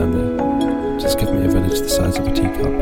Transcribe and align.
family? 0.00 0.98
Just 0.98 1.18
give 1.18 1.32
me 1.32 1.44
a 1.44 1.48
village 1.48 1.78
the 1.80 1.88
size 1.88 2.16
of 2.16 2.26
a 2.26 2.32
teacup. 2.32 2.72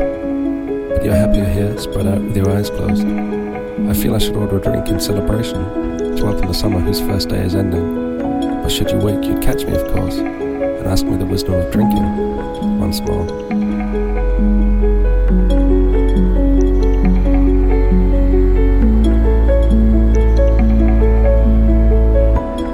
But 0.89 1.03
you're 1.03 1.15
happier 1.15 1.45
here, 1.45 1.77
spread 1.77 2.07
out 2.07 2.21
with 2.21 2.35
your 2.35 2.49
eyes 2.49 2.69
closed. 2.69 3.05
I 3.05 3.93
feel 3.93 4.15
I 4.15 4.19
should 4.19 4.35
order 4.35 4.57
a 4.57 4.61
drink 4.61 4.87
in 4.87 4.99
celebration 4.99 5.59
to 6.15 6.23
welcome 6.23 6.47
the 6.47 6.53
summer 6.53 6.79
whose 6.79 7.01
first 7.01 7.29
day 7.29 7.43
is 7.43 7.55
ending. 7.55 8.19
But 8.61 8.69
should 8.69 8.89
you 8.89 8.97
wake, 8.97 9.25
you'd 9.25 9.41
catch 9.41 9.65
me, 9.65 9.73
of 9.75 9.85
course, 9.93 10.15
and 10.15 10.87
ask 10.87 11.05
me 11.05 11.17
the 11.17 11.25
wisdom 11.25 11.55
of 11.55 11.71
drinking 11.71 12.07
once 12.79 13.01
more. 13.01 13.27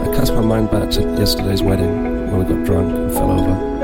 I 0.03 0.15
cast 0.15 0.33
my 0.33 0.41
mind 0.41 0.69
back 0.69 0.91
to 0.91 1.01
yesterday's 1.17 1.63
wedding 1.63 2.29
when 2.29 2.37
we 2.39 2.53
got 2.53 2.63
drunk 2.63 2.93
and 2.95 3.11
fell 3.11 3.31
over. 3.31 3.74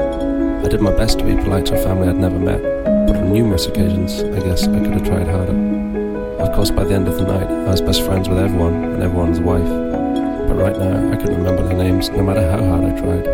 I 0.71 0.75
did 0.75 0.83
my 0.83 0.95
best 0.95 1.19
to 1.19 1.25
be 1.25 1.35
polite 1.35 1.65
to 1.65 1.73
a 1.77 1.83
family 1.83 2.07
I'd 2.07 2.15
never 2.15 2.39
met, 2.39 2.61
but 3.05 3.17
on 3.17 3.33
numerous 3.33 3.65
occasions, 3.65 4.23
I 4.23 4.39
guess 4.39 4.63
I 4.63 4.79
could 4.79 4.93
have 4.93 5.03
tried 5.03 5.27
harder. 5.27 5.51
Of 6.39 6.55
course, 6.55 6.71
by 6.71 6.85
the 6.85 6.93
end 6.93 7.09
of 7.09 7.17
the 7.17 7.25
night, 7.25 7.49
I 7.67 7.71
was 7.71 7.81
best 7.81 8.03
friends 8.03 8.29
with 8.29 8.37
everyone 8.37 8.81
and 8.85 9.03
everyone's 9.03 9.41
wife. 9.41 9.67
But 9.67 10.55
right 10.55 10.77
now, 10.79 11.11
I 11.11 11.17
couldn't 11.17 11.35
remember 11.35 11.63
their 11.67 11.75
names, 11.75 12.07
no 12.11 12.23
matter 12.23 12.49
how 12.49 12.63
hard 12.63 12.85
I 12.85 12.97
tried. 12.97 13.27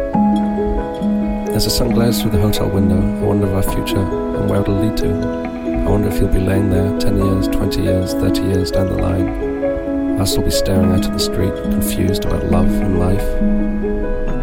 As 1.53 1.65
the 1.65 1.69
sun 1.69 1.91
glares 1.91 2.19
through 2.19 2.31
the 2.31 2.41
hotel 2.41 2.71
window, 2.71 2.97
I 2.97 3.21
wonder 3.21 3.45
of 3.45 3.53
our 3.53 3.71
future 3.71 3.99
and 3.99 4.49
where 4.49 4.61
it'll 4.61 4.73
lead 4.73 4.97
to. 4.97 5.07
I 5.07 5.91
wonder 5.91 6.07
if 6.07 6.17
you'll 6.19 6.33
be 6.33 6.39
laying 6.39 6.71
there 6.71 6.97
10 6.97 7.17
years, 7.17 7.47
20 7.49 7.83
years, 7.83 8.13
30 8.15 8.41
years 8.41 8.71
down 8.71 8.87
the 8.87 8.97
line. 8.97 10.19
I'll 10.19 10.25
still 10.25 10.41
be 10.41 10.49
staring 10.49 10.91
out 10.91 11.05
at 11.05 11.13
the 11.13 11.19
street, 11.19 11.53
confused 11.53 12.25
about 12.25 12.45
love 12.45 12.65
and 12.81 12.97
life. 12.97 13.21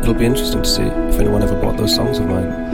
It'll 0.05 0.15
be 0.15 0.27
interesting 0.27 0.63
to 0.63 0.69
see 0.69 0.83
if 0.83 1.19
anyone 1.19 1.43
ever 1.43 1.61
bought 1.61 1.77
those 1.77 1.93
songs 1.93 2.21
of 2.21 2.27
mine, 2.27 2.74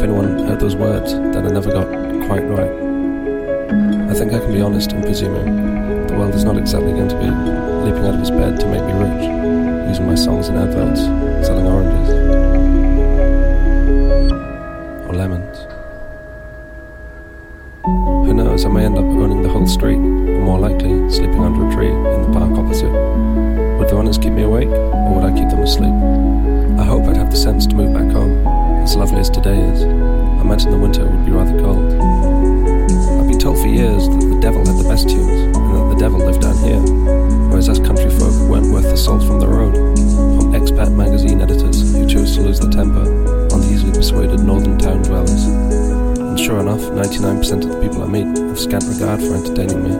if 0.00 0.04
anyone 0.04 0.38
heard 0.48 0.58
those 0.58 0.76
words 0.76 1.12
that 1.12 1.44
I 1.44 1.50
never 1.50 1.70
got 1.70 1.86
quite 2.26 2.48
right. 2.48 2.72
I 4.08 4.14
think 4.14 4.32
I 4.32 4.38
can 4.38 4.50
be 4.50 4.62
honest 4.62 4.92
in 4.92 5.02
presuming 5.02 6.06
the 6.06 6.14
world 6.14 6.34
is 6.34 6.42
not 6.42 6.56
exactly 6.56 6.92
going 6.92 7.10
to 7.10 7.16
be 7.16 7.28
leaping 7.84 8.06
out 8.06 8.14
of 8.14 8.20
its 8.20 8.30
bed 8.30 8.58
to 8.60 8.66
make 8.66 8.82
me 8.82 8.94
rich, 8.94 9.24
using 9.90 10.06
my 10.06 10.14
songs 10.14 10.48
in 10.48 10.56
adverts, 10.56 11.02
selling 11.46 11.66
oranges 11.66 12.08
or 15.06 15.12
lemons. 15.12 15.58
Who 17.84 18.32
knows, 18.32 18.64
I 18.64 18.68
may 18.70 18.86
end 18.86 18.96
up 18.96 19.04
owning 19.04 19.42
the 19.42 19.50
whole 19.50 19.66
street, 19.66 19.98
or 19.98 20.40
more 20.40 20.58
likely, 20.58 21.10
sleeping 21.10 21.44
under 21.44 21.68
a 21.68 21.72
tree 21.74 21.90
in 21.90 22.22
the 22.22 22.38
park 22.38 22.52
opposite. 22.58 22.90
Would 23.78 23.90
the 23.90 23.96
owners 23.96 24.16
keep 24.16 24.32
me 24.32 24.44
awake, 24.44 24.68
or 24.68 25.16
would 25.16 25.24
I 25.30 25.38
keep 25.38 25.50
them 25.50 25.60
asleep? 25.60 25.92
I 26.80 26.84
hope 26.84 27.04
I'd 27.04 27.18
have 27.18 27.30
the 27.30 27.36
sense 27.36 27.66
to 27.66 27.74
move 27.74 27.92
back 27.92 28.10
home, 28.10 28.59
as 28.82 28.96
lovely 28.96 29.20
as 29.20 29.30
today 29.30 29.58
is. 29.60 29.82
I 29.84 30.40
imagine 30.40 30.70
the 30.70 30.78
winter 30.78 31.04
would 31.04 31.24
be 31.24 31.32
rather 31.32 31.58
cold. 31.60 31.92
I've 33.20 33.28
been 33.28 33.38
told 33.38 33.58
for 33.58 33.68
years 33.68 34.08
that 34.08 34.26
the 34.26 34.40
devil 34.40 34.64
had 34.66 34.76
the 34.76 34.88
best 34.88 35.08
tunes, 35.08 35.56
and 35.56 35.76
that 35.76 35.94
the 35.94 36.00
devil 36.00 36.18
lived 36.18 36.42
down 36.42 36.56
here, 36.64 36.80
whereas 37.48 37.68
us 37.68 37.78
country 37.78 38.10
folk 38.10 38.34
weren't 38.48 38.72
worth 38.72 38.88
the 38.88 38.96
salt 38.96 39.22
from 39.22 39.38
the 39.38 39.48
road, 39.48 39.74
from 39.74 40.52
expat 40.52 40.90
magazine 40.92 41.40
editors 41.40 41.94
who 41.94 42.06
chose 42.08 42.36
to 42.36 42.42
lose 42.42 42.58
their 42.58 42.70
temper 42.70 43.04
on 43.52 43.62
easily 43.64 43.92
persuaded 43.92 44.40
northern 44.40 44.78
town 44.78 45.02
dwellers. 45.02 45.44
And 45.44 46.38
sure 46.38 46.60
enough, 46.60 46.80
99% 46.80 47.64
of 47.64 47.70
the 47.70 47.80
people 47.80 48.02
I 48.02 48.06
meet 48.06 48.26
have 48.38 48.58
scant 48.58 48.84
regard 48.84 49.20
for 49.20 49.34
entertaining 49.34 49.84
me. 49.84 49.94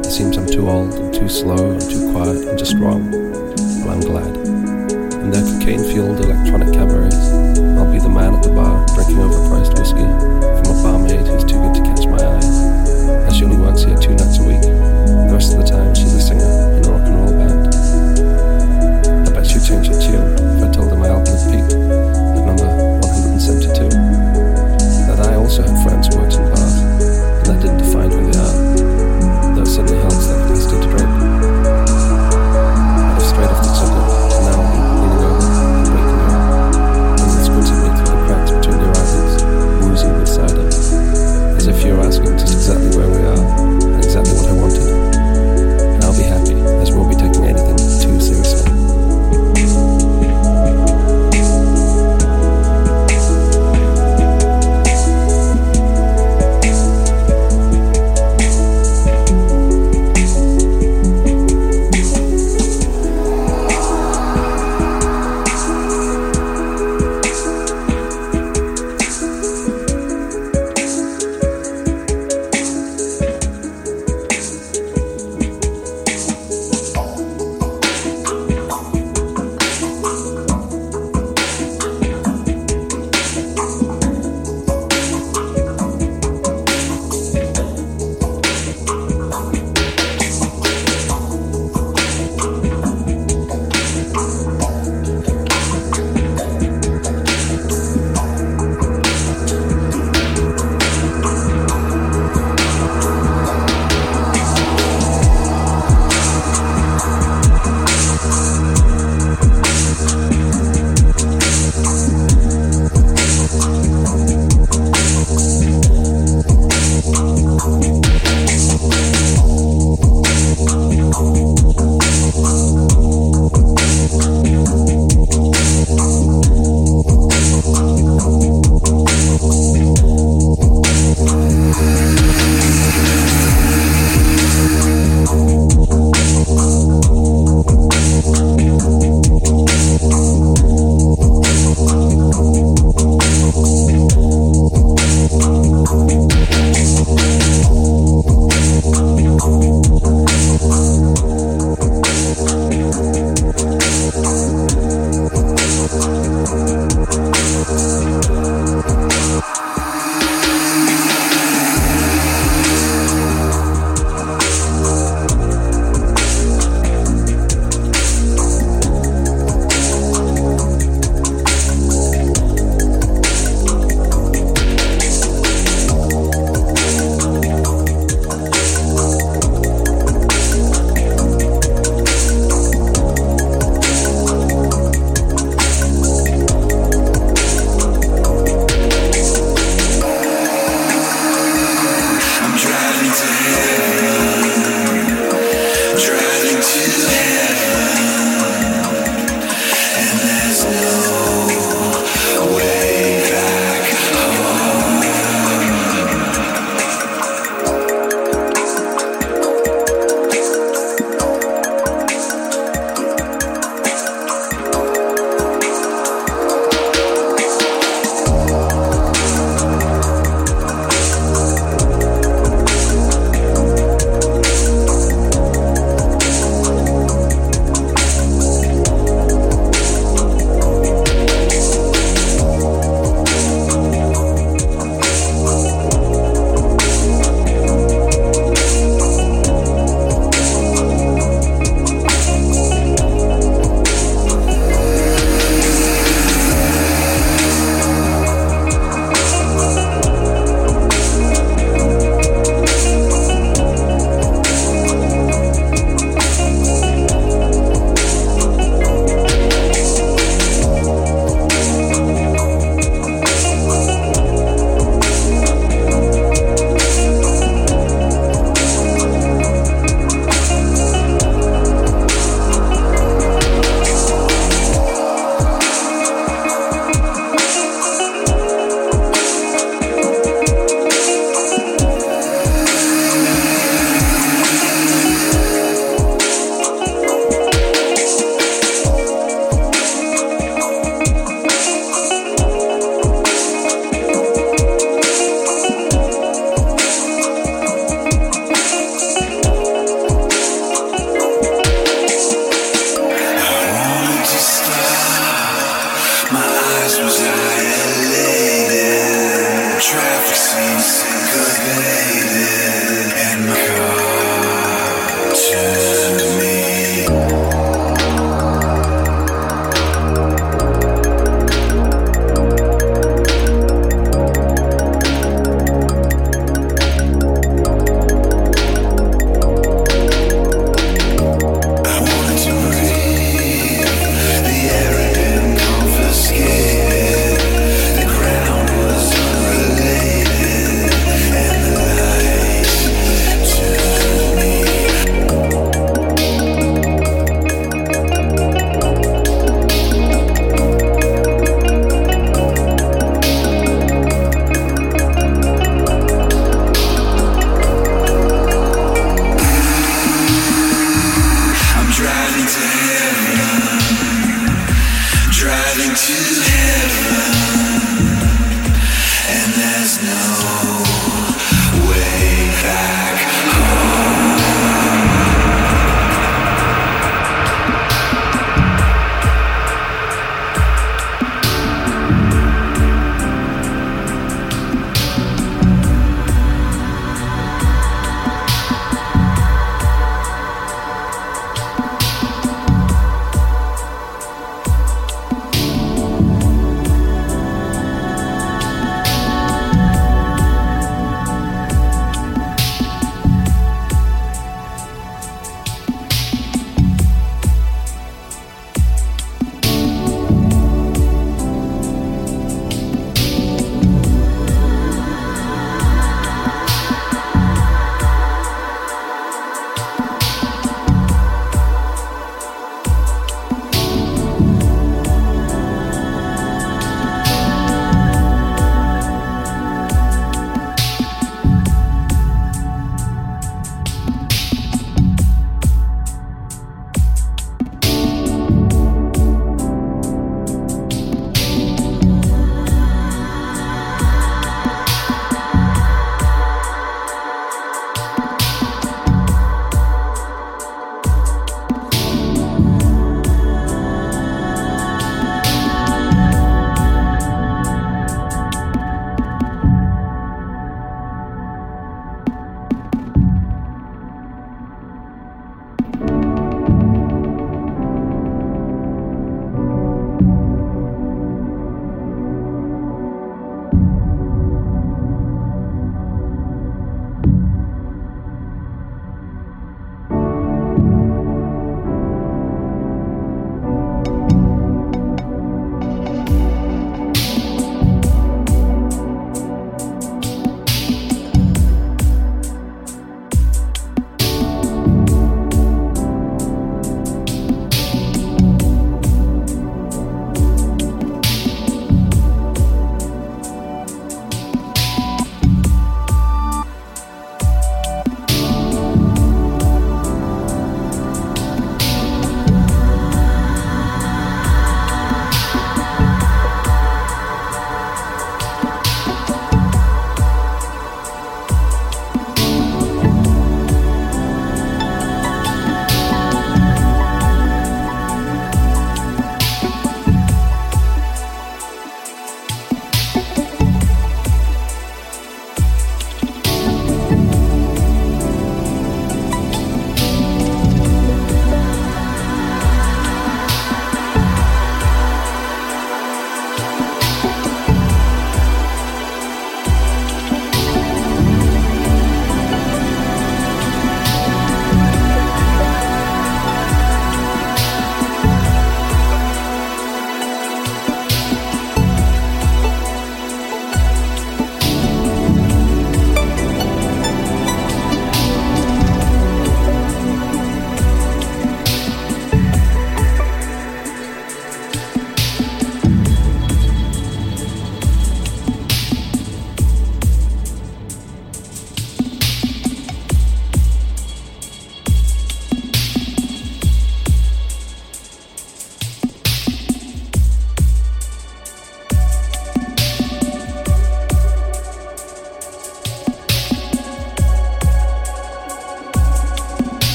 It 0.00 0.10
seems 0.10 0.36
I'm 0.36 0.46
too 0.46 0.68
old 0.68 0.94
and 0.94 1.14
too 1.14 1.28
slow 1.28 1.72
and 1.72 1.80
too 1.80 2.12
quiet 2.12 2.48
and 2.48 2.58
just 2.58 2.76
wrong. 2.76 3.10
Well, 3.10 3.90
I'm 3.90 4.00
glad. 4.00 4.36
And 5.22 5.32
their 5.32 5.42
cocaine-fueled 5.58 6.20
electronic 6.24 6.72
cabarets, 6.72 7.45
man 8.16 8.34
at 8.34 8.42
the 8.42 8.48
bar 8.48 8.82
drinking 8.94 9.16
overpriced 9.16 9.76
whiskey 9.78 10.08
from 10.64 10.72
a 10.72 10.82
barmaid 10.82 11.26
who's 11.28 11.44
too 11.44 11.60
good 11.60 11.74
to 11.74 11.82
catch 11.82 12.06
my 12.06 12.16
eye. 12.16 13.26
As 13.28 13.36
she 13.36 13.44
only 13.44 13.58
works 13.58 13.82
here 13.82 13.94
two 13.98 14.14
nights 14.16 14.25